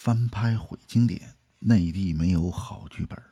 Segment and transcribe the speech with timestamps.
[0.00, 3.18] 翻拍毁经典，内地没有好剧本，《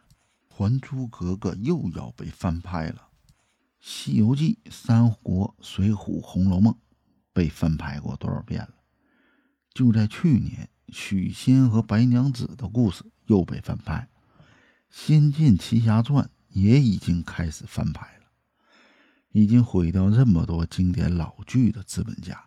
[0.48, 3.08] 还珠格格》又要被翻拍了，
[3.78, 6.74] 《西游记》《三国》《水浒》《红楼梦》
[7.32, 8.74] 被翻拍过多少遍了？
[9.72, 14.08] 就在去年，许仙和白娘子的故事又被翻拍，
[14.90, 18.24] 《仙剑奇侠传》也已经开始翻拍了。
[19.30, 22.44] 已经毁掉这么多经典老剧的资本家。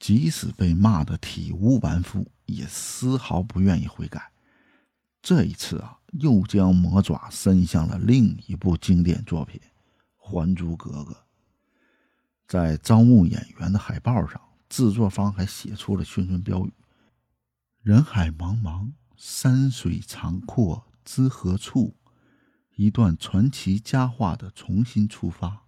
[0.00, 4.32] 即使被骂得体无完肤，也丝毫不愿意悔改。
[5.20, 9.60] 这一次啊，又将魔爪伸向了另一部经典作品
[10.16, 11.12] 《还珠格格》。
[12.46, 16.72] 在招募演员的海报上，制作方还写出了宣传标语
[17.82, 21.96] ：“人海茫茫，山水长阔，知何处？
[22.76, 25.64] 一段传奇佳话的重新出发。”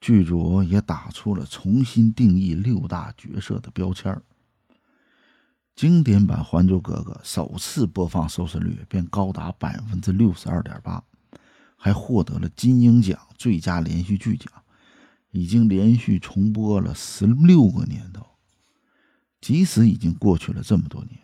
[0.00, 4.20] 剧组也打出了重新定义六大角色的标签
[5.74, 11.02] 经典版《还珠格格》首次播放收视率便高达百分之六十二点八，
[11.76, 14.52] 还获得了金鹰奖最佳连续剧奖，
[15.30, 18.26] 已经连续重播了十六个年头。
[19.40, 21.18] 即使已经过去了这么多年，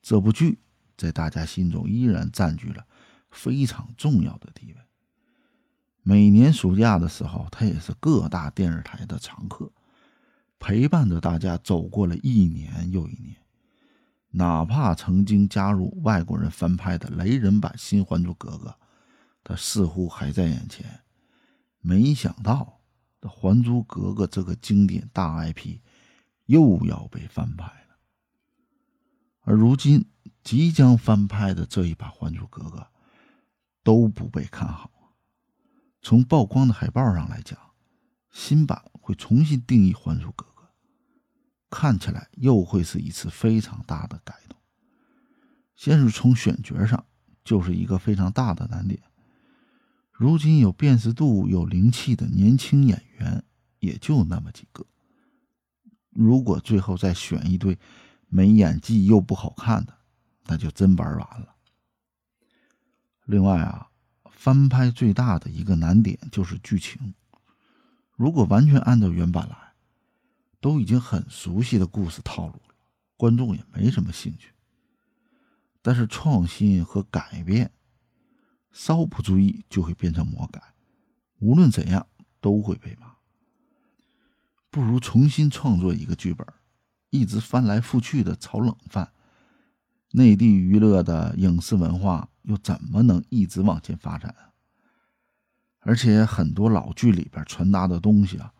[0.00, 0.60] 这部剧
[0.96, 2.86] 在大家心中依然占据了
[3.30, 4.76] 非常重要的地位。
[6.02, 9.72] 每年暑假的时候，他也是各大电视台的常客，
[10.60, 13.34] 陪伴着大家走过了一年又一年。
[14.36, 18.68] 哪怕曾经加入外国人翻拍的雷人版《新还珠格格》，
[19.44, 21.02] 他似乎还在眼前。
[21.78, 22.80] 没想到，
[23.28, 25.78] 《还珠格格》这个经典大 IP
[26.46, 27.96] 又要被翻拍了。
[29.42, 30.04] 而如今
[30.42, 32.78] 即将翻拍的这一版《还珠格格》，
[33.84, 34.90] 都不被看好。
[36.02, 37.56] 从曝光的海报上来讲，
[38.32, 40.52] 新版会重新定义《还珠格格》，
[41.74, 44.56] 看起来又会是一次非常大的改动。
[45.74, 47.04] 先是从选角上，
[47.44, 49.02] 就是一个非常大的难点。
[50.12, 53.42] 如今有辨识度、有灵气的年轻演员
[53.80, 54.86] 也就那么几个，
[56.10, 57.76] 如果最后再选一对
[58.28, 59.94] 没演技又不好看的，
[60.46, 61.56] 那就真玩完了。
[63.24, 63.88] 另外啊。
[64.36, 67.14] 翻拍最大的一个难点就是剧情。
[68.14, 69.56] 如果完全按照原版来，
[70.64, 72.74] 都已经很熟悉的故事套路了，
[73.18, 74.54] 观众也没什么兴趣。
[75.82, 77.70] 但是创新和改变，
[78.72, 80.62] 稍不注意就会变成魔改，
[81.38, 82.06] 无论怎样
[82.40, 83.14] 都会被骂。
[84.70, 86.46] 不如重新创作一个剧本，
[87.10, 89.12] 一直翻来覆去的炒冷饭。
[90.12, 94.34] 内地娱乐的影视文化又怎么能一直往前发展？
[95.80, 98.54] 而且很多老剧里边传达的东西啊，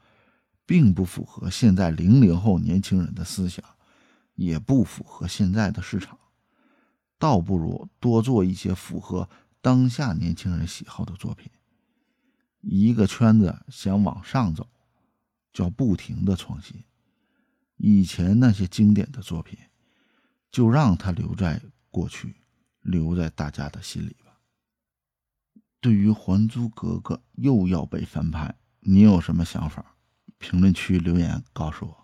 [0.67, 3.65] 并不符合现在零零后年轻人的思想，
[4.35, 6.19] 也不符合现在的市场，
[7.19, 9.29] 倒不如多做一些符合
[9.61, 11.51] 当下年轻人喜好的作品。
[12.61, 14.69] 一个圈子想往上走，
[15.53, 16.83] 就要不停的创新。
[17.77, 19.59] 以前那些经典的作品。
[20.55, 21.61] 就让它留在
[21.91, 22.37] 过去，
[22.81, 24.39] 留在大家的心里吧。
[25.81, 29.94] 对于《还珠格格》又要被翻拍，你有什么想法？
[30.45, 32.04] 评论区留言告诉我。